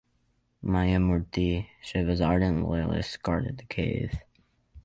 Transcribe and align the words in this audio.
Mayamurthi, 0.63 1.67
Shiva's 1.83 2.21
ardent 2.21 2.63
loyalist, 2.67 3.21
guarded 3.21 3.59
the 3.59 3.65
cave. 3.65 4.11